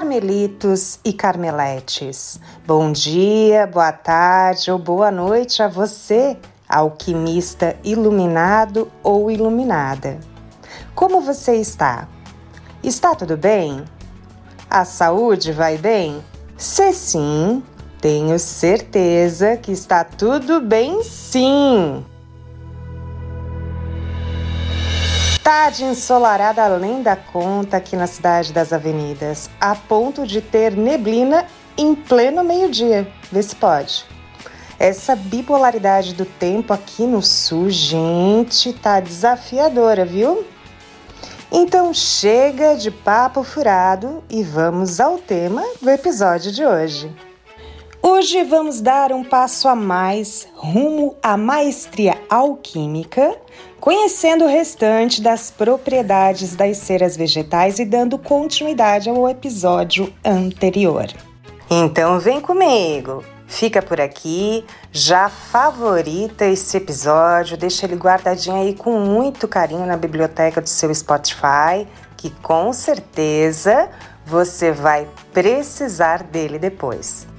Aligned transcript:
Carmelitos 0.00 0.98
e 1.04 1.12
Carmeletes, 1.12 2.40
bom 2.66 2.90
dia, 2.90 3.66
boa 3.66 3.92
tarde 3.92 4.70
ou 4.70 4.78
boa 4.78 5.10
noite 5.10 5.62
a 5.62 5.68
você, 5.68 6.38
alquimista 6.66 7.76
iluminado 7.84 8.90
ou 9.02 9.30
iluminada. 9.30 10.18
Como 10.94 11.20
você 11.20 11.56
está? 11.56 12.08
Está 12.82 13.14
tudo 13.14 13.36
bem? 13.36 13.84
A 14.70 14.86
saúde 14.86 15.52
vai 15.52 15.76
bem? 15.76 16.24
Se 16.56 16.94
sim, 16.94 17.62
tenho 18.00 18.38
certeza 18.38 19.58
que 19.58 19.70
está 19.70 20.02
tudo 20.02 20.62
bem 20.62 21.02
sim! 21.02 22.02
Tarde 25.42 25.84
ensolarada 25.84 26.62
além 26.62 27.02
da 27.02 27.16
conta 27.16 27.78
aqui 27.78 27.96
na 27.96 28.06
cidade 28.06 28.52
das 28.52 28.72
avenidas, 28.72 29.48
a 29.60 29.74
ponto 29.74 30.26
de 30.26 30.40
ter 30.40 30.76
neblina 30.76 31.46
em 31.76 31.94
pleno 31.94 32.44
meio-dia. 32.44 33.10
Vê 33.32 33.42
se 33.42 33.56
pode. 33.56 34.04
Essa 34.78 35.16
bipolaridade 35.16 36.14
do 36.14 36.24
tempo 36.24 36.72
aqui 36.72 37.06
no 37.06 37.22
sul, 37.22 37.70
gente, 37.70 38.72
tá 38.72 39.00
desafiadora, 39.00 40.04
viu? 40.04 40.44
Então 41.50 41.92
chega 41.92 42.76
de 42.76 42.90
papo 42.90 43.42
furado 43.42 44.22
e 44.30 44.42
vamos 44.42 45.00
ao 45.00 45.18
tema 45.18 45.64
do 45.80 45.90
episódio 45.90 46.52
de 46.52 46.64
hoje. 46.64 47.10
Hoje 48.02 48.42
vamos 48.44 48.80
dar 48.80 49.12
um 49.12 49.22
passo 49.22 49.68
a 49.68 49.74
mais 49.74 50.48
rumo 50.54 51.16
à 51.22 51.36
maestria 51.36 52.16
alquímica, 52.30 53.36
conhecendo 53.78 54.44
o 54.46 54.48
restante 54.48 55.20
das 55.20 55.50
propriedades 55.50 56.56
das 56.56 56.78
ceras 56.78 57.14
vegetais 57.14 57.78
e 57.78 57.84
dando 57.84 58.18
continuidade 58.18 59.10
ao 59.10 59.28
episódio 59.28 60.10
anterior. 60.24 61.08
Então 61.70 62.18
vem 62.18 62.40
comigo! 62.40 63.22
Fica 63.46 63.82
por 63.82 64.00
aqui, 64.00 64.64
já 64.92 65.28
favorita 65.28 66.46
esse 66.46 66.76
episódio, 66.76 67.56
deixa 67.56 67.84
ele 67.84 67.96
guardadinho 67.96 68.56
aí 68.56 68.74
com 68.74 68.98
muito 69.00 69.48
carinho 69.48 69.84
na 69.84 69.96
biblioteca 69.96 70.60
do 70.60 70.68
seu 70.68 70.94
Spotify, 70.94 71.86
que 72.16 72.30
com 72.42 72.72
certeza 72.72 73.90
você 74.24 74.70
vai 74.70 75.06
precisar 75.32 76.22
dele 76.22 76.58
depois. 76.58 77.29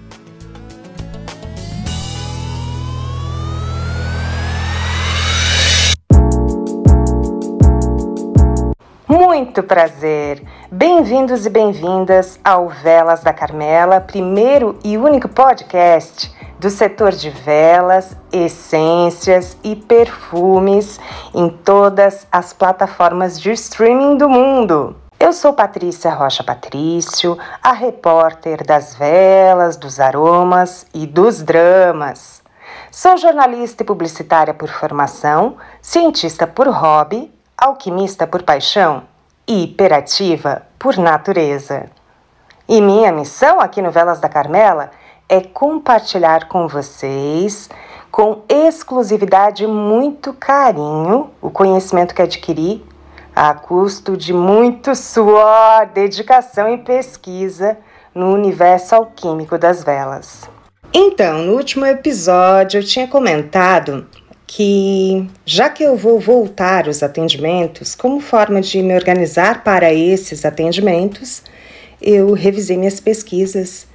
Muito 9.33 9.63
prazer! 9.63 10.43
Bem-vindos 10.69 11.45
e 11.45 11.49
bem-vindas 11.49 12.37
ao 12.43 12.67
Velas 12.67 13.23
da 13.23 13.31
Carmela, 13.31 14.01
primeiro 14.01 14.77
e 14.83 14.97
único 14.97 15.29
podcast 15.29 16.29
do 16.59 16.69
setor 16.69 17.13
de 17.13 17.29
velas, 17.29 18.13
essências 18.29 19.57
e 19.63 19.73
perfumes 19.73 20.99
em 21.33 21.47
todas 21.47 22.27
as 22.29 22.51
plataformas 22.51 23.39
de 23.39 23.53
streaming 23.53 24.17
do 24.17 24.27
mundo. 24.27 24.97
Eu 25.17 25.31
sou 25.31 25.53
Patrícia 25.53 26.13
Rocha 26.13 26.43
Patrício, 26.43 27.38
a 27.63 27.71
repórter 27.71 28.66
das 28.66 28.95
velas, 28.95 29.77
dos 29.77 30.01
aromas 30.01 30.85
e 30.93 31.07
dos 31.07 31.41
dramas. 31.41 32.43
Sou 32.91 33.16
jornalista 33.16 33.81
e 33.81 33.85
publicitária 33.85 34.53
por 34.53 34.67
formação, 34.67 35.55
cientista 35.81 36.45
por 36.45 36.67
hobby, 36.67 37.33
alquimista 37.57 38.27
por 38.27 38.43
paixão 38.43 39.09
hiperativa 39.51 40.63
por 40.79 40.97
natureza. 40.97 41.89
E 42.67 42.81
minha 42.81 43.12
missão 43.12 43.59
aqui 43.59 43.81
no 43.81 43.91
Velas 43.91 44.19
da 44.19 44.29
Carmela 44.29 44.91
é 45.28 45.41
compartilhar 45.41 46.47
com 46.47 46.67
vocês, 46.67 47.69
com 48.12 48.44
exclusividade 48.50 49.63
e 49.63 49.67
muito 49.67 50.34
carinho, 50.34 51.31
o 51.41 51.50
conhecimento 51.50 52.13
que 52.13 52.22
adquiri 52.22 52.85
a 53.35 53.53
custo 53.53 54.17
de 54.17 54.34
muito 54.34 54.94
suor, 54.94 55.85
dedicação 55.94 56.69
e 56.69 56.78
pesquisa 56.78 57.78
no 58.13 58.33
universo 58.33 58.95
alquímico 58.95 59.57
das 59.57 59.83
velas. 59.83 60.50
Então, 60.94 61.39
no 61.39 61.53
último 61.53 61.85
episódio 61.85 62.79
eu 62.79 62.85
tinha 62.85 63.07
comentado 63.07 64.06
que, 64.53 65.25
já 65.45 65.69
que 65.69 65.81
eu 65.81 65.95
vou 65.95 66.19
voltar 66.19 66.89
os 66.89 67.01
atendimentos, 67.01 67.95
como 67.95 68.19
forma 68.19 68.59
de 68.59 68.81
me 68.81 68.94
organizar 68.94 69.63
para 69.63 69.94
esses 69.94 70.44
atendimentos, 70.44 71.41
eu 72.01 72.34
revisei 72.34 72.75
minhas 72.75 73.00
pesquisas 73.00 73.88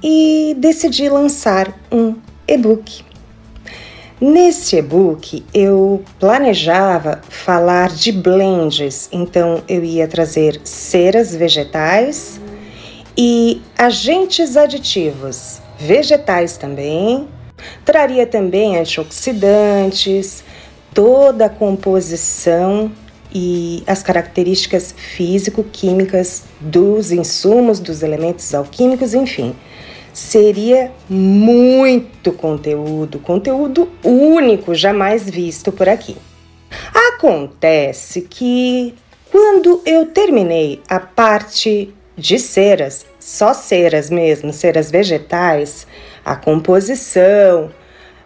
e 0.00 0.54
decidi 0.56 1.08
lançar 1.08 1.76
um 1.90 2.14
e-book. 2.46 3.04
Nesse 4.20 4.76
e-book 4.76 5.44
eu 5.52 6.04
planejava 6.20 7.20
falar 7.28 7.88
de 7.88 8.12
blends, 8.12 9.08
então 9.10 9.64
eu 9.68 9.82
ia 9.82 10.06
trazer 10.06 10.60
ceras 10.62 11.34
vegetais 11.34 12.40
e 13.18 13.60
agentes 13.76 14.56
aditivos 14.56 15.60
vegetais 15.76 16.56
também 16.56 17.26
Traria 17.84 18.26
também 18.26 18.76
antioxidantes, 18.76 20.44
toda 20.92 21.46
a 21.46 21.50
composição 21.50 22.90
e 23.34 23.82
as 23.86 24.02
características 24.02 24.94
físico-químicas 24.96 26.44
dos 26.60 27.10
insumos, 27.10 27.80
dos 27.80 28.02
elementos 28.02 28.54
alquímicos, 28.54 29.12
enfim. 29.12 29.54
Seria 30.12 30.92
muito 31.08 32.32
conteúdo, 32.32 33.18
conteúdo 33.18 33.90
único, 34.04 34.72
jamais 34.72 35.28
visto 35.28 35.72
por 35.72 35.88
aqui. 35.88 36.16
Acontece 37.14 38.22
que 38.22 38.94
quando 39.30 39.82
eu 39.84 40.06
terminei 40.06 40.80
a 40.88 41.00
parte 41.00 41.92
de 42.16 42.38
ceras, 42.38 43.04
só 43.18 43.52
ceras 43.52 44.08
mesmo, 44.08 44.52
ceras 44.52 44.92
vegetais, 44.92 45.88
a 46.24 46.34
composição, 46.34 47.70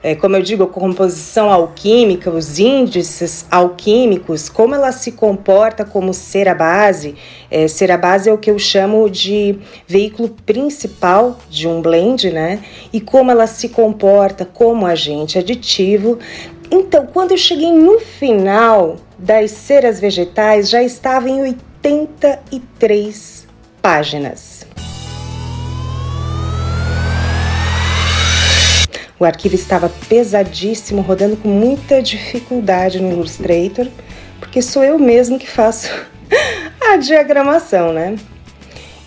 é, 0.00 0.14
como 0.14 0.36
eu 0.36 0.42
digo, 0.42 0.62
a 0.62 0.69
composição 0.69 1.50
alquímica, 1.50 2.31
os 2.31 2.59
índices 2.59 3.44
alquímicos, 3.50 4.48
como 4.48 4.75
ela 4.75 4.92
se 4.92 5.12
comporta 5.12 5.84
como 5.84 6.14
cera 6.14 6.54
base. 6.54 7.16
É, 7.50 7.66
cera 7.66 7.98
base 7.98 8.31
é 8.31 8.32
o 8.32 8.38
que 8.38 8.50
eu 8.50 8.58
chamo 8.58 9.10
de 9.10 9.58
veículo 9.88 10.28
principal 10.47 11.38
de 11.50 11.66
um 11.66 11.82
blend, 11.82 12.31
né? 12.31 12.60
E 12.92 13.00
como 13.00 13.32
ela 13.32 13.48
se 13.48 13.70
comporta 13.70 14.44
como 14.44 14.87
agente 14.87 15.37
aditivo. 15.37 16.19
Então, 16.70 17.06
quando 17.06 17.32
eu 17.32 17.38
cheguei 17.38 17.72
no 17.72 17.98
final 17.98 18.97
das 19.19 19.50
ceras 19.50 19.98
vegetais, 19.98 20.70
já 20.70 20.81
estava 20.81 21.28
em 21.28 21.41
83 21.41 23.48
páginas. 23.82 24.64
O 29.21 29.25
arquivo 29.25 29.55
estava 29.55 29.89
pesadíssimo, 30.09 31.03
rodando 31.03 31.37
com 31.37 31.49
muita 31.49 32.01
dificuldade 32.01 33.01
no 33.01 33.11
Illustrator, 33.11 33.89
porque 34.39 34.62
sou 34.62 34.84
eu 34.84 34.99
mesmo 34.99 35.39
que 35.39 35.49
faço 35.49 35.91
a 36.81 36.97
diagramação, 36.97 37.93
né? 37.93 38.17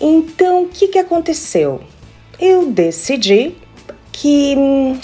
Então, 0.00 0.64
o 0.64 0.68
que, 0.68 0.88
que 0.88 0.98
aconteceu? 0.98 1.80
Eu 2.38 2.66
decidi 2.66 3.54
que 4.10 4.54
hum, 4.56 4.98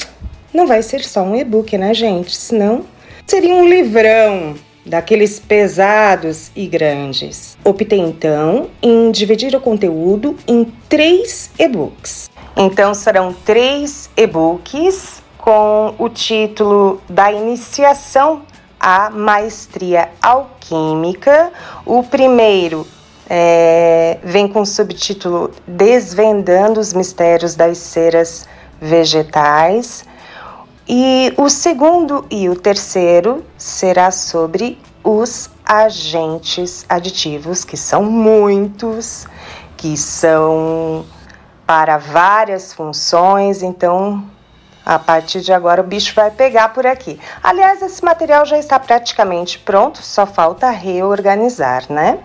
não 0.53 0.67
vai 0.67 0.83
ser 0.83 1.03
só 1.05 1.23
um 1.23 1.37
e-book, 1.37 1.79
né, 1.79 1.95
gente? 1.95 2.37
Senão 2.37 2.85
seria 3.27 3.55
um 3.55 3.67
livrão 3.67 4.57
daqueles 4.85 5.39
pesados 5.39 6.51
e 6.57 6.67
grandes. 6.67 7.57
Optei 7.65 8.01
então 8.01 8.71
em 8.83 9.11
dividir 9.11 9.55
o 9.55 9.61
conteúdo 9.61 10.37
em 10.47 10.65
três 10.89 11.51
e-books. 11.59 12.29
Então 12.61 12.93
serão 12.93 13.33
três 13.33 14.11
e-books 14.17 15.23
com 15.39 15.95
o 15.97 16.09
título 16.09 17.01
da 17.09 17.31
iniciação 17.31 18.43
à 18.81 19.11
maestria 19.11 20.09
alquímica. 20.21 21.53
O 21.87 22.03
primeiro 22.03 22.85
é, 23.31 24.19
vem 24.25 24.49
com 24.49 24.63
o 24.63 24.67
subtítulo 24.67 25.53
Desvendando 25.69 26.81
os 26.81 26.93
Mistérios 26.93 27.55
das 27.55 27.79
Ceras 27.79 28.49
Vegetais. 28.81 30.05
E 30.89 31.33
o 31.37 31.49
segundo 31.49 32.27
e 32.29 32.49
o 32.49 32.57
terceiro 32.57 33.45
será 33.57 34.11
sobre 34.11 34.81
os 35.05 35.49
agentes 35.65 36.85
aditivos, 36.89 37.65
que 37.65 37.77
são 37.77 38.03
muitos, 38.03 39.29
que 39.77 39.97
são 39.97 41.05
para 41.69 41.99
várias 41.99 42.73
funções, 42.73 43.63
então 43.63 44.25
a 44.87 44.99
partir 44.99 45.43
de 45.43 45.53
agora 45.53 45.83
o 45.83 45.85
bicho 45.85 46.15
vai 46.15 46.31
pegar 46.31 46.71
por 46.71 46.87
aqui. 46.87 47.21
Aliás, 47.43 47.83
esse 47.83 48.03
material 48.03 48.47
já 48.47 48.57
está 48.57 48.79
praticamente 48.79 49.59
pronto, 49.59 49.99
só 49.99 50.25
falta 50.25 50.71
reorganizar, 50.71 51.85
né? 51.91 52.21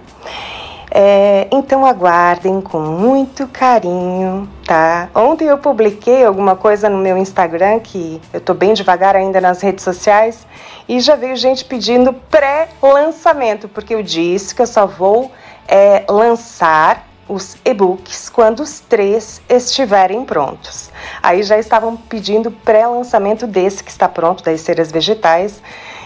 É, 0.89 1.49
então 1.51 1.85
aguardem 1.85 2.61
com 2.61 2.79
muito 2.79 3.45
carinho, 3.47 4.47
tá? 4.65 5.09
Ontem 5.13 5.49
eu 5.49 5.57
publiquei 5.57 6.23
alguma 6.23 6.55
coisa 6.55 6.87
no 6.87 6.97
meu 6.97 7.17
Instagram 7.17 7.81
que 7.81 8.21
eu 8.31 8.39
tô 8.39 8.53
bem 8.53 8.73
devagar 8.73 9.13
ainda 9.13 9.41
nas 9.41 9.59
redes 9.59 9.83
sociais 9.83 10.47
e 10.87 11.01
já 11.01 11.17
veio 11.17 11.35
gente 11.35 11.65
pedindo 11.65 12.13
pré-lançamento, 12.13 13.67
porque 13.67 13.93
eu 13.93 14.01
disse 14.01 14.55
que 14.55 14.61
eu 14.61 14.67
só 14.67 14.87
vou 14.87 15.33
é, 15.67 16.05
lançar 16.07 17.11
os 17.27 17.57
e-books 17.63 18.29
quando 18.29 18.61
os 18.61 18.79
três 18.79 19.41
estiverem 19.49 20.25
prontos. 20.25 20.91
Aí 21.21 21.43
já 21.43 21.57
estavam 21.57 21.95
pedindo 21.95 22.51
pré-lançamento 22.51 23.47
desse 23.47 23.83
que 23.83 23.91
está 23.91 24.07
pronto, 24.07 24.43
das 24.43 24.61
ceras 24.61 24.91
vegetais. 24.91 25.61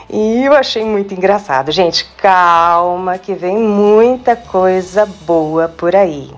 E 0.10 0.46
eu 0.46 0.54
achei 0.54 0.86
muito 0.86 1.14
engraçado. 1.14 1.72
Gente, 1.72 2.06
calma, 2.18 3.18
que 3.18 3.34
vem 3.34 3.58
muita 3.58 4.36
coisa 4.36 5.06
boa 5.06 5.68
por 5.68 5.96
aí. 5.96 6.32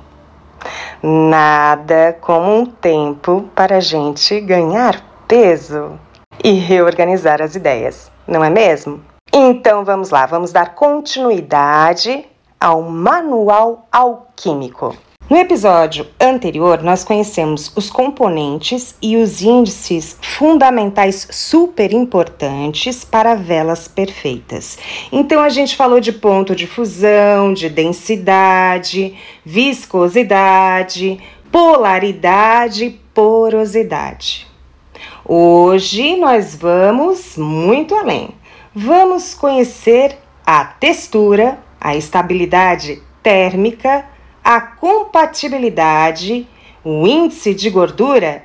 Nada 1.02 2.18
como 2.20 2.54
um 2.54 2.66
tempo 2.66 3.50
para 3.56 3.78
a 3.78 3.80
gente 3.80 4.40
ganhar 4.42 5.02
peso 5.28 6.00
e 6.44 6.54
reorganizar 6.54 7.42
as 7.42 7.56
ideias, 7.56 8.12
não 8.28 8.44
é 8.44 8.50
mesmo? 8.50 9.02
Então 9.32 9.86
vamos 9.86 10.10
lá, 10.10 10.26
vamos 10.26 10.52
dar 10.52 10.74
continuidade 10.74 12.26
ao 12.60 12.82
Manual 12.82 13.88
Alquímico. 13.92 14.96
No 15.30 15.38
episódio 15.38 16.08
anterior, 16.20 16.82
nós 16.82 17.04
conhecemos 17.04 17.72
os 17.76 17.92
componentes 17.92 18.96
e 19.00 19.16
os 19.16 19.44
índices 19.44 20.18
fundamentais 20.22 21.28
super 21.30 21.94
importantes 21.94 23.06
para 23.06 23.36
velas 23.36 23.88
perfeitas. 23.88 24.80
Então, 25.12 25.40
a 25.42 25.50
gente 25.50 25.76
falou 25.76 26.00
de 26.00 26.12
ponto 26.12 26.56
de 26.56 26.66
fusão, 26.66 27.54
de 27.54 27.70
densidade, 27.70 29.16
viscosidade, 29.46 31.20
polaridade 31.52 32.86
e 32.86 32.90
porosidade. 33.14 34.48
Hoje 35.24 36.16
nós 36.16 36.56
vamos 36.56 37.38
muito 37.38 37.94
além. 37.94 38.30
Vamos 38.74 39.36
conhecer 39.36 40.18
a 40.44 40.66
textura, 40.66 41.60
a 41.80 41.96
estabilidade 41.96 43.02
térmica 43.22 44.06
a 44.44 44.60
compatibilidade, 44.60 46.48
o 46.84 47.06
índice 47.06 47.54
de 47.54 47.70
gordura, 47.70 48.44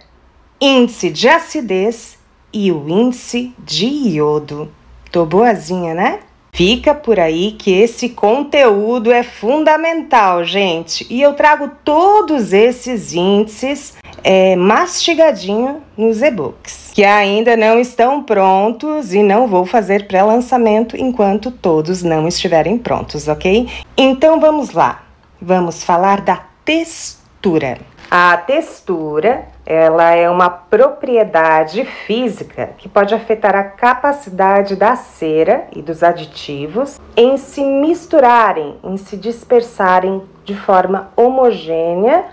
índice 0.60 1.08
de 1.08 1.28
acidez 1.28 2.18
e 2.52 2.70
o 2.70 2.88
índice 2.88 3.54
de 3.58 3.86
iodo. 3.86 4.70
Tô 5.10 5.24
boazinha, 5.24 5.94
né? 5.94 6.20
Fica 6.52 6.94
por 6.94 7.18
aí 7.18 7.52
que 7.52 7.72
esse 7.72 8.10
conteúdo 8.10 9.10
é 9.10 9.22
fundamental, 9.22 10.44
gente. 10.44 11.06
E 11.10 11.22
eu 11.22 11.32
trago 11.32 11.70
todos 11.82 12.52
esses 12.52 13.14
índices 13.14 13.96
é, 14.24 14.56
mastigadinho 14.56 15.82
nos 15.96 16.22
e-books, 16.22 16.90
que 16.94 17.04
ainda 17.04 17.54
não 17.56 17.78
estão 17.78 18.22
prontos 18.22 19.12
e 19.12 19.22
não 19.22 19.46
vou 19.46 19.66
fazer 19.66 20.06
pré-lançamento 20.06 20.96
enquanto 20.96 21.50
todos 21.50 22.02
não 22.02 22.26
estiverem 22.26 22.78
prontos, 22.78 23.28
ok? 23.28 23.68
Então 23.96 24.40
vamos 24.40 24.70
lá. 24.70 25.02
Vamos 25.40 25.84
falar 25.84 26.22
da 26.22 26.42
textura. 26.64 27.76
A 28.10 28.36
textura, 28.36 29.46
ela 29.66 30.12
é 30.12 30.30
uma 30.30 30.48
propriedade 30.48 31.84
física 31.84 32.70
que 32.78 32.88
pode 32.88 33.14
afetar 33.14 33.54
a 33.54 33.64
capacidade 33.64 34.76
da 34.76 34.96
cera 34.96 35.66
e 35.74 35.82
dos 35.82 36.02
aditivos 36.02 36.98
em 37.16 37.36
se 37.36 37.62
misturarem, 37.62 38.76
em 38.84 38.96
se 38.96 39.16
dispersarem 39.16 40.22
de 40.44 40.54
forma 40.54 41.10
homogênea 41.16 42.24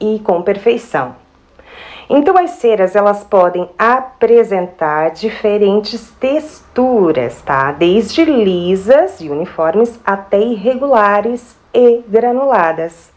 e 0.00 0.18
com 0.20 0.42
perfeição. 0.42 1.14
Então 2.08 2.38
as 2.38 2.50
ceras 2.50 2.94
elas 2.94 3.24
podem 3.24 3.68
apresentar 3.78 5.10
diferentes 5.10 6.10
texturas, 6.20 7.42
tá? 7.42 7.72
Desde 7.72 8.24
lisas 8.24 9.20
e 9.20 9.28
uniformes 9.28 9.98
até 10.04 10.40
irregulares 10.40 11.56
e 11.74 12.02
granuladas. 12.08 13.14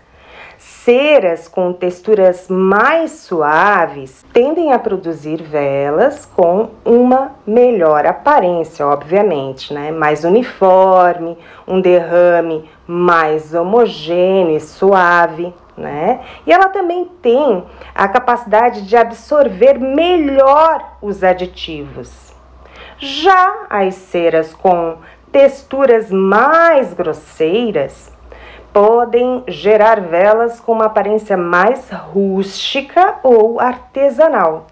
Ceras 0.57 1.47
com 1.47 1.71
texturas 1.71 2.47
mais 2.49 3.11
suaves 3.11 4.25
tendem 4.33 4.73
a 4.73 4.79
produzir 4.79 5.41
velas 5.41 6.25
com 6.25 6.71
uma 6.83 7.31
melhor 7.45 8.05
aparência, 8.05 8.85
obviamente, 8.85 9.73
né? 9.73 9.91
Mais 9.91 10.23
uniforme, 10.23 11.37
um 11.67 11.79
derrame 11.79 12.69
mais 12.85 13.53
homogêneo 13.53 14.57
e 14.57 14.59
suave, 14.59 15.53
né? 15.79 16.19
E 16.45 16.51
ela 16.51 16.69
também 16.69 17.05
tem 17.21 17.63
a 17.95 18.07
capacidade 18.07 18.83
de 18.83 18.95
absorver 18.95 19.79
melhor 19.79 20.97
os 21.01 21.23
aditivos. 21.23 22.33
Já 22.97 23.65
as 23.69 23.95
ceras 23.95 24.53
com 24.53 24.97
texturas 25.31 26.11
mais 26.11 26.93
grosseiras 26.93 28.11
podem 28.73 29.43
gerar 29.47 30.01
velas 30.01 30.59
com 30.59 30.73
uma 30.73 30.85
aparência 30.85 31.35
mais 31.35 31.89
rústica 31.89 33.15
ou 33.23 33.59
artesanal 33.59 34.67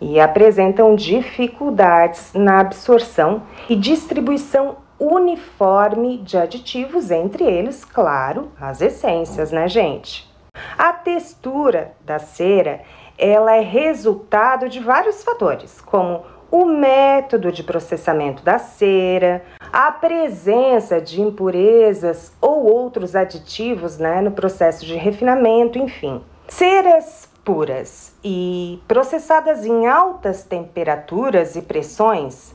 e 0.00 0.20
apresentam 0.20 0.94
dificuldades 0.94 2.32
na 2.34 2.60
absorção 2.60 3.42
e 3.68 3.76
distribuição 3.76 4.76
uniforme 4.98 6.18
de 6.18 6.36
aditivos, 6.36 7.10
entre 7.10 7.44
eles, 7.44 7.84
claro, 7.84 8.50
as 8.60 8.80
essências, 8.80 9.50
né, 9.50 9.68
gente? 9.68 10.32
A 10.78 10.92
textura 10.92 11.92
da 12.00 12.18
cera, 12.18 12.82
ela 13.18 13.56
é 13.56 13.60
resultado 13.60 14.68
de 14.68 14.80
vários 14.80 15.22
fatores, 15.22 15.80
como 15.80 16.22
o 16.50 16.64
método 16.64 17.50
de 17.50 17.64
processamento 17.64 18.44
da 18.44 18.58
cera, 18.58 19.44
a 19.72 19.90
presença 19.90 21.00
de 21.00 21.20
impurezas 21.20 22.32
ou 22.40 22.64
outros 22.64 23.16
aditivos 23.16 23.98
né, 23.98 24.20
no 24.20 24.30
processo 24.30 24.86
de 24.86 24.94
refinamento, 24.94 25.78
enfim. 25.78 26.22
Ceras 26.46 27.28
puras 27.44 28.14
e 28.22 28.80
processadas 28.86 29.66
em 29.66 29.86
altas 29.86 30.44
temperaturas 30.44 31.56
e 31.56 31.62
pressões 31.62 32.53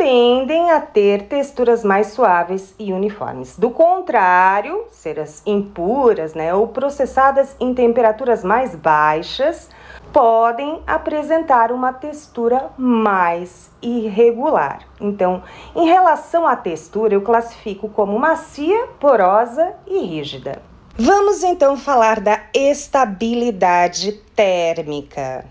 tendem 0.00 0.70
a 0.70 0.80
ter 0.80 1.24
texturas 1.26 1.84
mais 1.84 2.06
suaves 2.06 2.74
e 2.78 2.90
uniformes. 2.90 3.58
Do 3.58 3.68
contrário, 3.68 4.86
ceras 4.90 5.42
impuras 5.44 6.32
né, 6.32 6.54
ou 6.54 6.68
processadas 6.68 7.54
em 7.60 7.74
temperaturas 7.74 8.42
mais 8.42 8.74
baixas 8.74 9.68
podem 10.10 10.80
apresentar 10.86 11.70
uma 11.70 11.92
textura 11.92 12.70
mais 12.78 13.70
irregular. 13.82 14.78
Então, 14.98 15.42
em 15.76 15.86
relação 15.86 16.46
à 16.46 16.56
textura, 16.56 17.12
eu 17.12 17.20
classifico 17.20 17.86
como 17.90 18.18
macia, 18.18 18.86
porosa 18.98 19.74
e 19.86 19.98
rígida. 19.98 20.62
Vamos 20.96 21.42
então 21.42 21.76
falar 21.76 22.20
da 22.20 22.40
estabilidade 22.54 24.12
térmica. 24.34 25.44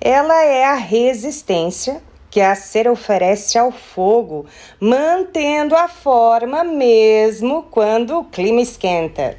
Ela 0.00 0.44
é 0.44 0.64
a 0.64 0.74
resistência 0.74 2.00
que 2.36 2.40
a 2.42 2.54
cera 2.54 2.92
oferece 2.92 3.56
ao 3.56 3.72
fogo, 3.72 4.44
mantendo 4.78 5.74
a 5.74 5.88
forma 5.88 6.62
mesmo 6.62 7.62
quando 7.70 8.18
o 8.18 8.24
clima 8.24 8.60
esquenta. 8.60 9.38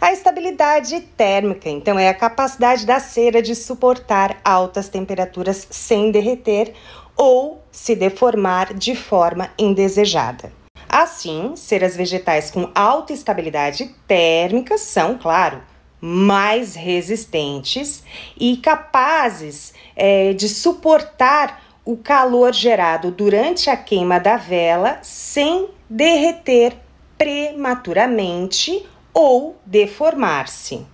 A 0.00 0.12
estabilidade 0.12 1.02
térmica, 1.16 1.68
então, 1.68 1.96
é 1.96 2.08
a 2.08 2.14
capacidade 2.14 2.84
da 2.84 2.98
cera 2.98 3.40
de 3.40 3.54
suportar 3.54 4.40
altas 4.44 4.88
temperaturas 4.88 5.68
sem 5.70 6.10
derreter 6.10 6.74
ou 7.16 7.62
se 7.70 7.94
deformar 7.94 8.74
de 8.74 8.96
forma 8.96 9.48
indesejada. 9.56 10.52
Assim, 10.88 11.52
ceras 11.54 11.96
vegetais 11.96 12.50
com 12.50 12.68
alta 12.74 13.12
estabilidade 13.12 13.94
térmica 14.04 14.76
são, 14.78 15.16
claro, 15.16 15.62
mais 16.00 16.74
resistentes 16.74 18.02
e 18.36 18.56
capazes 18.56 19.72
é, 19.94 20.32
de 20.32 20.48
suportar 20.48 21.65
o 21.86 21.96
calor 21.96 22.52
gerado 22.52 23.12
durante 23.12 23.70
a 23.70 23.76
queima 23.76 24.18
da 24.18 24.36
vela 24.36 24.98
sem 25.02 25.68
derreter 25.88 26.76
prematuramente 27.16 28.84
ou 29.14 29.56
deformar-se. 29.64 30.84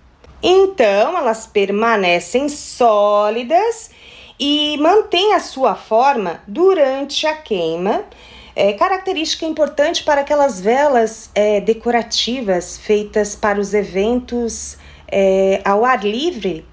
Então, 0.41 1.17
elas 1.17 1.47
permanecem 1.47 2.47
sólidas 2.47 3.89
e 4.39 4.77
mantêm 4.77 5.33
a 5.33 5.39
sua 5.39 5.73
forma 5.73 6.41
durante 6.47 7.25
a 7.25 7.33
queima. 7.35 8.05
É, 8.55 8.73
característica 8.73 9.45
importante 9.45 10.03
para 10.03 10.21
aquelas 10.21 10.61
velas 10.61 11.31
é, 11.33 11.59
decorativas 11.59 12.77
feitas 12.77 13.35
para 13.35 13.59
os 13.59 13.73
eventos 13.73 14.77
é, 15.07 15.59
ao 15.65 15.83
ar 15.83 16.05
livre, 16.05 16.65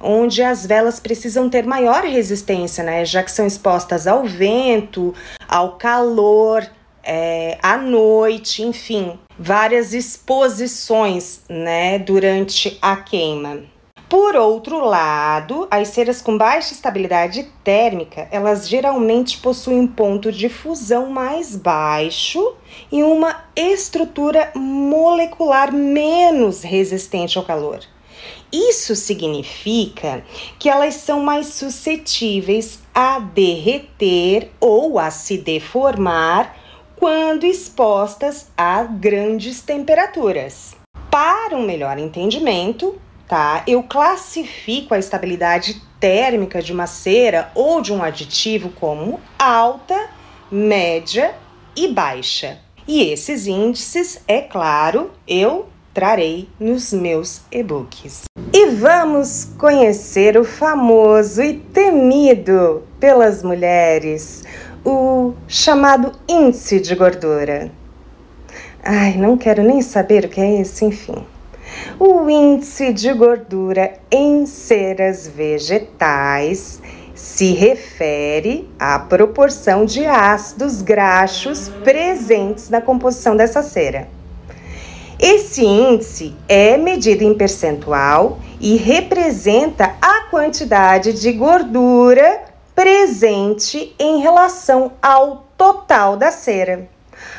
onde 0.00 0.42
as 0.42 0.66
velas 0.66 1.00
precisam 1.00 1.48
ter 1.48 1.66
maior 1.66 2.04
resistência, 2.04 2.84
né? 2.84 3.04
Já 3.04 3.22
que 3.22 3.30
são 3.30 3.46
expostas 3.46 4.06
ao 4.06 4.24
vento, 4.24 5.14
ao 5.48 5.72
calor, 5.76 6.66
é, 7.02 7.58
à 7.62 7.76
noite, 7.76 8.62
enfim. 8.62 9.18
várias 9.38 9.92
exposições, 9.92 11.42
né, 11.48 11.98
durante 11.98 12.78
a 12.80 12.96
queima. 12.96 13.64
Por 14.08 14.36
outro 14.36 14.84
lado, 14.84 15.66
as 15.70 15.88
ceras 15.88 16.22
com 16.22 16.38
baixa 16.38 16.72
estabilidade 16.72 17.42
térmica, 17.64 18.28
elas 18.30 18.68
geralmente 18.68 19.38
possuem 19.38 19.80
um 19.80 19.86
ponto 19.86 20.30
de 20.30 20.48
fusão 20.48 21.10
mais 21.10 21.56
baixo 21.56 22.54
e 22.90 23.02
uma 23.02 23.44
estrutura 23.56 24.52
molecular 24.54 25.72
menos 25.72 26.62
resistente 26.62 27.36
ao 27.36 27.44
calor. 27.44 27.80
Isso 28.52 28.94
significa 28.94 30.24
que 30.58 30.68
elas 30.68 30.94
são 30.94 31.20
mais 31.22 31.48
suscetíveis 31.48 32.80
a 32.94 33.18
derreter 33.18 34.50
ou 34.60 34.98
a 34.98 35.10
se 35.10 35.38
deformar 35.38 36.56
quando 36.96 37.44
expostas 37.44 38.48
a 38.56 38.82
grandes 38.84 39.60
temperaturas. 39.60 40.74
Para 41.10 41.56
um 41.56 41.62
melhor 41.62 41.98
entendimento, 41.98 42.98
tá? 43.28 43.62
Eu 43.66 43.82
classifico 43.82 44.94
a 44.94 44.98
estabilidade 44.98 45.82
térmica 46.00 46.62
de 46.62 46.72
uma 46.72 46.86
cera 46.86 47.50
ou 47.54 47.80
de 47.80 47.92
um 47.92 48.02
aditivo 48.02 48.70
como 48.70 49.20
alta, 49.38 50.08
média 50.50 51.34
e 51.74 51.88
baixa. 51.88 52.58
E 52.88 53.02
esses 53.02 53.46
índices, 53.46 54.22
é 54.28 54.40
claro, 54.40 55.10
eu 55.26 55.68
trarei 55.96 56.46
nos 56.60 56.92
meus 56.92 57.40
e-books. 57.50 58.24
E 58.52 58.66
vamos 58.66 59.48
conhecer 59.56 60.36
o 60.36 60.44
famoso 60.44 61.42
e 61.42 61.54
temido 61.54 62.82
pelas 63.00 63.42
mulheres, 63.42 64.44
o 64.84 65.32
chamado 65.48 66.12
índice 66.28 66.80
de 66.80 66.94
gordura. 66.94 67.70
Ai, 68.84 69.16
não 69.16 69.38
quero 69.38 69.62
nem 69.62 69.80
saber 69.80 70.26
o 70.26 70.28
que 70.28 70.38
é 70.38 70.60
isso, 70.60 70.84
enfim. 70.84 71.24
O 71.98 72.28
índice 72.28 72.92
de 72.92 73.10
gordura 73.14 73.94
em 74.10 74.44
ceras 74.44 75.26
vegetais 75.26 76.78
se 77.14 77.54
refere 77.54 78.70
à 78.78 78.98
proporção 78.98 79.86
de 79.86 80.04
ácidos 80.04 80.82
graxos 80.82 81.70
presentes 81.82 82.68
na 82.68 82.82
composição 82.82 83.34
dessa 83.34 83.62
cera. 83.62 84.14
Esse 85.18 85.64
índice 85.64 86.34
é 86.46 86.76
medido 86.76 87.24
em 87.24 87.32
percentual 87.32 88.38
e 88.60 88.76
representa 88.76 89.94
a 90.00 90.26
quantidade 90.30 91.14
de 91.14 91.32
gordura 91.32 92.42
presente 92.74 93.94
em 93.98 94.20
relação 94.20 94.92
ao 95.00 95.46
total 95.56 96.18
da 96.18 96.30
cera. 96.30 96.86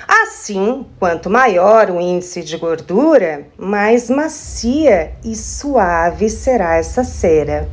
Assim, 0.08 0.88
quanto 1.00 1.30
maior 1.30 1.92
o 1.92 2.02
índice 2.02 2.42
de 2.42 2.58
gordura, 2.58 3.46
mais 3.56 4.10
macia 4.10 5.12
e 5.24 5.36
suave 5.36 6.32
será 6.32 6.78
essa 6.78 7.04
cera. 7.04 7.70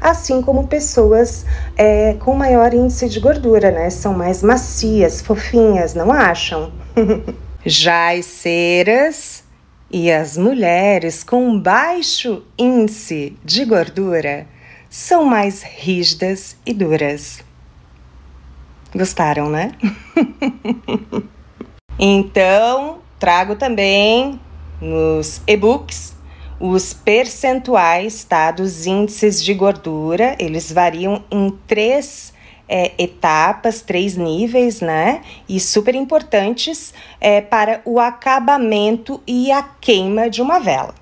Assim 0.00 0.40
como 0.40 0.66
pessoas 0.66 1.44
é, 1.76 2.14
com 2.14 2.34
maior 2.34 2.72
índice 2.72 3.06
de 3.06 3.20
gordura, 3.20 3.70
né? 3.70 3.90
São 3.90 4.14
mais 4.14 4.42
macias, 4.42 5.20
fofinhas, 5.20 5.92
não 5.92 6.10
acham? 6.10 6.72
Já 7.68 8.12
as 8.12 8.26
ceras 8.26 9.42
e 9.90 10.08
as 10.08 10.36
mulheres 10.36 11.24
com 11.24 11.58
baixo 11.58 12.44
índice 12.56 13.36
de 13.44 13.64
gordura 13.64 14.46
são 14.88 15.24
mais 15.24 15.64
rígidas 15.64 16.56
e 16.64 16.72
duras. 16.72 17.42
Gostaram, 18.94 19.50
né? 19.50 19.72
então, 21.98 23.00
trago 23.18 23.56
também 23.56 24.40
nos 24.80 25.42
e-books 25.44 26.14
os 26.60 26.94
percentuais 26.94 28.22
tá, 28.22 28.52
dos 28.52 28.86
índices 28.86 29.42
de 29.42 29.52
gordura. 29.52 30.36
Eles 30.38 30.70
variam 30.70 31.24
em 31.32 31.50
três 31.66 32.32
é, 32.68 32.92
etapas, 32.98 33.80
três 33.80 34.16
níveis, 34.16 34.80
né? 34.80 35.22
E 35.48 35.60
super 35.60 35.94
importantes 35.94 36.92
é, 37.20 37.40
para 37.40 37.80
o 37.84 38.00
acabamento 38.00 39.22
e 39.26 39.50
a 39.52 39.62
queima 39.62 40.28
de 40.28 40.42
uma 40.42 40.58
vela. 40.58 40.94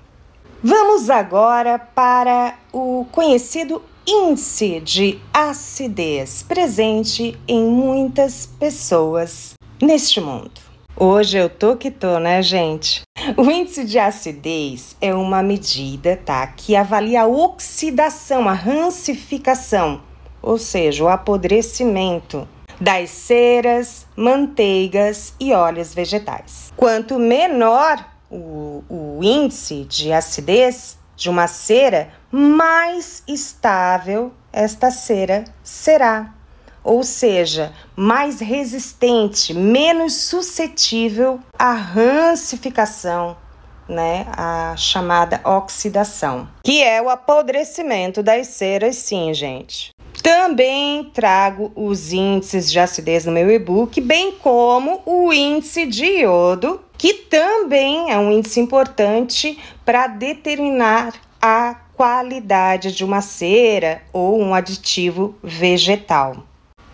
Vamos 0.63 1.09
agora 1.09 1.77
para 1.77 2.55
o 2.73 3.05
conhecido 3.11 3.81
índice 4.07 4.79
de 4.79 5.19
acidez 5.33 6.43
presente 6.43 7.37
em 7.47 7.65
muitas 7.65 8.45
pessoas 8.45 9.53
neste 9.81 10.21
mundo. 10.21 10.65
Hoje 10.97 11.37
eu 11.37 11.49
tô 11.49 11.75
que 11.75 11.91
tô, 11.91 12.19
né, 12.19 12.41
gente? 12.41 13.01
O 13.35 13.51
índice 13.51 13.83
de 13.83 13.99
acidez 13.99 14.95
é 15.01 15.13
uma 15.13 15.43
medida, 15.43 16.15
tá, 16.23 16.47
que 16.47 16.75
avalia 16.75 17.23
a 17.23 17.27
oxidação, 17.27 18.47
a 18.47 18.53
rancificação 18.53 20.01
ou 20.45 20.57
seja, 20.59 21.03
o 21.03 21.09
apodrecimento 21.09 22.47
das 22.79 23.09
ceras, 23.09 24.05
manteigas 24.15 25.33
e 25.39 25.51
óleos 25.51 25.93
vegetais. 25.93 26.71
Quanto 26.77 27.17
menor 27.17 28.05
o, 28.29 28.83
o 28.89 29.19
índice 29.23 29.85
de 29.85 30.13
acidez 30.13 30.97
de 31.15 31.29
uma 31.29 31.47
cera, 31.47 32.09
mais 32.31 33.23
estável 33.27 34.31
esta 34.53 34.91
cera 34.91 35.45
será 35.63 36.33
ou 36.83 37.01
seja, 37.01 37.73
mais 37.95 38.39
resistente, 38.39 39.55
menos 39.55 40.13
suscetível 40.13 41.39
à 41.57 41.73
rancificação, 41.73 43.35
né, 43.89 44.27
a 44.37 44.75
chamada 44.77 45.41
oxidação, 45.43 46.47
que 46.63 46.83
é 46.83 47.01
o 47.01 47.09
apodrecimento 47.09 48.21
das 48.21 48.47
ceras, 48.47 48.97
sim, 48.97 49.33
gente. 49.33 49.94
Também 50.25 51.03
trago 51.13 51.71
os 51.75 52.11
índices 52.11 52.71
de 52.71 52.79
acidez 52.79 53.25
no 53.25 53.31
meu 53.31 53.47
e-book, 53.51 54.01
bem 54.01 54.31
como 54.31 55.03
o 55.05 55.31
índice 55.31 55.85
de 55.85 56.03
iodo, 56.03 56.81
que 56.97 57.13
também 57.13 58.11
é 58.11 58.17
um 58.17 58.31
índice 58.31 58.59
importante 58.59 59.55
para 59.85 60.07
determinar 60.07 61.13
a 61.39 61.75
qualidade 61.93 62.91
de 62.91 63.05
uma 63.05 63.21
cera 63.21 64.01
ou 64.11 64.41
um 64.41 64.55
aditivo 64.55 65.35
vegetal. 65.43 66.37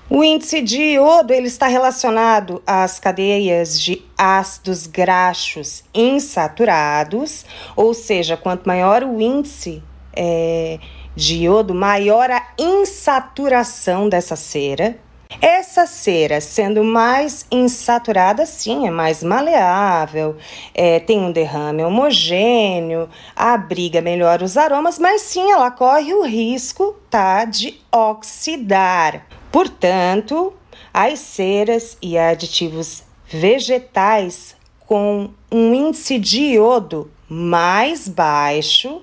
O 0.10 0.26
índice 0.26 0.60
de 0.60 0.96
iodo 0.96 1.32
ele 1.32 1.48
está 1.48 1.68
relacionado 1.68 2.62
às 2.68 3.00
cadeias 3.00 3.80
de 3.80 4.02
ácidos 4.18 4.86
graxos 4.88 5.86
insaturados, 5.94 7.46
ou 7.78 7.94
seja, 7.94 8.36
quanto 8.36 8.68
maior 8.68 9.04
o 9.06 9.22
índice 9.22 9.82
é, 10.14 10.80
de 11.16 11.44
iodo, 11.44 11.74
maior 11.74 12.30
a 12.30 12.44
insaturação 12.58 14.08
dessa 14.08 14.36
cera. 14.36 14.98
Essa 15.40 15.86
cera, 15.88 16.42
sendo 16.42 16.84
mais 16.84 17.46
insaturada, 17.50 18.46
sim, 18.46 18.86
é 18.86 18.92
mais 18.92 19.24
maleável, 19.24 20.36
é, 20.74 21.00
tem 21.00 21.20
um 21.20 21.32
derrame 21.32 21.84
homogêneo, 21.84 23.10
abriga 23.36 24.02
melhor 24.02 24.44
os 24.44 24.58
aromas, 24.58 25.00
mas 25.00 25.22
sim, 25.22 25.50
ela 25.52 25.72
corre 25.72 26.14
o 26.14 26.24
risco 26.24 26.96
tá, 27.10 27.46
de 27.46 27.80
oxidar. 27.92 29.26
Portanto, 29.52 30.54
as 30.94 31.20
ceras 31.20 31.98
e 32.02 32.18
aditivos 32.18 33.04
vegetais 33.26 34.56
com 34.80 35.30
um 35.50 35.74
índice 35.74 36.20
de 36.20 36.42
iodo 36.56 37.10
mais 37.30 38.08
baixo 38.08 39.02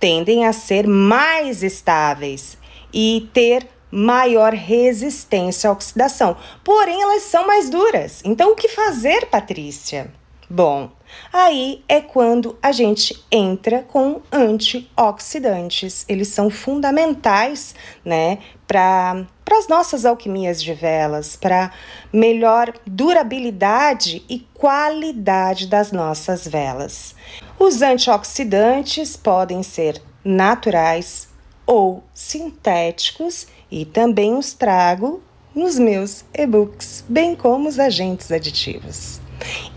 tendem 0.00 0.46
a 0.46 0.52
ser 0.52 0.86
mais 0.88 1.62
estáveis 1.62 2.58
e 2.92 3.28
ter 3.32 3.68
maior 3.90 4.54
resistência 4.54 5.68
à 5.68 5.72
oxidação. 5.72 6.36
Porém, 6.64 7.02
elas 7.02 7.22
são 7.24 7.46
mais 7.46 7.68
duras. 7.68 8.22
Então, 8.24 8.52
o 8.52 8.56
que 8.56 8.68
fazer, 8.68 9.26
Patrícia? 9.26 10.10
Bom, 10.48 10.90
aí 11.32 11.84
é 11.88 12.00
quando 12.00 12.58
a 12.60 12.72
gente 12.72 13.24
entra 13.30 13.82
com 13.82 14.20
antioxidantes. 14.32 16.04
Eles 16.08 16.28
são 16.28 16.50
fundamentais, 16.50 17.74
né, 18.04 18.38
para 18.66 19.24
as 19.60 19.68
nossas 19.68 20.06
alquimias 20.06 20.62
de 20.62 20.72
velas, 20.72 21.36
para 21.36 21.70
melhor 22.10 22.72
durabilidade 22.86 24.24
e 24.26 24.40
qualidade 24.54 25.66
das 25.66 25.92
nossas 25.92 26.48
velas. 26.48 27.14
Os 27.58 27.82
antioxidantes 27.82 29.18
podem 29.18 29.62
ser 29.62 30.02
naturais 30.24 31.28
ou 31.66 32.02
sintéticos 32.14 33.46
e 33.70 33.84
também 33.84 34.34
os 34.34 34.54
trago 34.54 35.22
nos 35.54 35.78
meus 35.78 36.24
e-books, 36.32 37.04
bem 37.06 37.36
como 37.36 37.68
os 37.68 37.78
agentes 37.78 38.32
aditivos. 38.32 39.20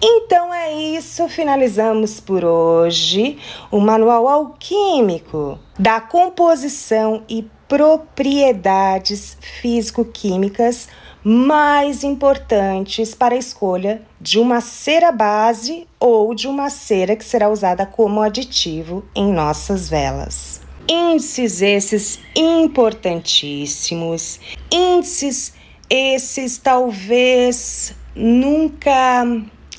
Então 0.02 0.54
é 0.54 0.74
isso, 0.74 1.28
finalizamos 1.28 2.20
por 2.20 2.44
hoje 2.44 3.38
o 3.72 3.80
Manual 3.80 4.28
Alquímico 4.28 5.58
da 5.78 6.00
composição 6.00 7.24
e 7.28 7.48
propriedades 7.74 9.36
físico-químicas 9.42 10.88
mais 11.24 12.04
importantes 12.04 13.16
para 13.16 13.34
a 13.34 13.38
escolha 13.38 14.04
de 14.22 14.38
uma 14.38 14.62
cera 14.62 15.12
base 15.12 15.88
ou 16.00 16.36
de 16.36 16.48
uma 16.48 16.70
cera 16.70 17.16
que 17.16 17.26
será 17.26 17.50
usada 17.50 17.84
como 17.84 18.22
aditivo 18.22 19.04
em 19.16 19.34
nossas 19.34 19.90
velas. 19.90 20.62
Índices 20.88 21.64
esses 21.64 22.20
importantíssimos, 22.36 24.40
índices 24.72 25.56
esses 25.90 26.60
talvez 26.60 27.96
nunca 28.16 29.26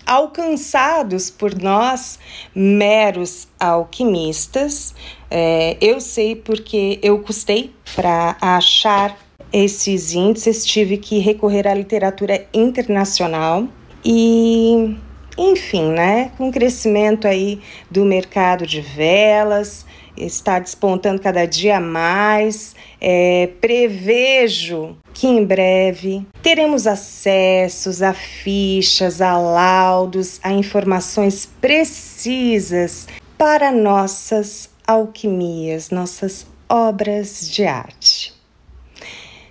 alcançados 0.07 1.31
por 1.31 1.55
nós, 1.55 2.19
meros 2.55 3.49
alquimistas. 3.59 4.95
É, 5.37 5.77
eu 5.81 6.01
sei 6.01 6.37
porque 6.37 7.01
eu 7.03 7.19
custei 7.19 7.73
para 7.97 8.37
achar 8.41 9.19
esses 9.53 10.15
índices, 10.15 10.65
tive 10.65 10.97
que 10.97 11.19
recorrer 11.19 11.67
à 11.67 11.75
literatura 11.75 12.47
internacional 12.55 13.67
e, 14.05 14.97
enfim, 15.37 15.91
né, 15.91 16.31
com 16.39 16.51
o 16.51 16.53
crescimento 16.53 17.27
aí 17.27 17.61
do 17.91 18.05
mercado 18.05 18.65
de 18.65 18.81
velas, 18.81 19.85
está 20.17 20.61
despontando 20.61 21.21
cada 21.21 21.47
dia 21.47 21.81
mais. 21.81 22.77
É, 23.01 23.49
prevejo 23.61 24.97
que 25.13 25.27
em 25.27 25.45
breve 25.45 26.25
teremos 26.45 26.87
acessos 26.87 28.03
a 28.03 28.15
fichas, 28.15 29.21
a 29.21 29.37
laudos, 29.37 30.39
a 30.45 30.53
informações 30.53 31.45
precisas 31.61 33.09
para 33.37 33.73
nossas 33.73 34.73
alquimias, 34.87 35.91
nossas 35.91 36.47
obras 36.69 37.49
de 37.49 37.65
arte. 37.65 38.33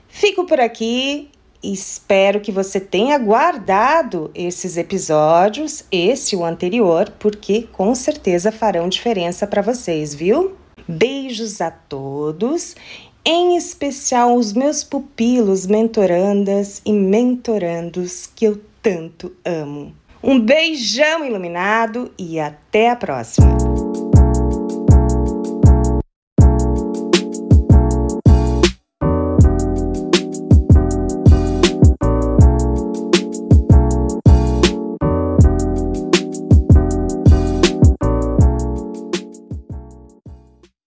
Fico 0.08 0.46
por 0.46 0.60
aqui 0.60 1.30
Espero 1.63 2.42
que 2.42 2.52
você 2.52 2.78
tenha 2.78 3.18
guardado 3.18 4.30
esses 4.36 4.75
episódios, 4.75 5.86
esse 5.90 6.36
e 6.36 6.38
o 6.38 6.44
anterior, 6.44 7.10
porque 7.18 7.70
com 7.72 7.96
certeza 7.96 8.52
farão 8.52 8.90
diferença 8.90 9.48
para 9.48 9.62
vocês, 9.62 10.13
viu? 10.13 10.58
Beijos 10.86 11.62
a 11.62 11.72
todos, 11.72 12.75
em 13.24 13.56
especial 13.56 14.36
os 14.36 14.52
meus 14.52 14.84
pupilos 14.84 15.66
mentorandas 15.66 16.82
e 16.86 16.92
mentorandos 16.92 18.28
que 18.36 18.44
eu 18.44 18.62
tanto 18.82 19.32
amo. 19.46 19.96
Um 20.22 20.38
beijão 20.38 21.24
iluminado 21.24 22.12
e 22.20 22.42
até 22.42 22.90
a 22.90 22.96
próxima! 22.98 23.83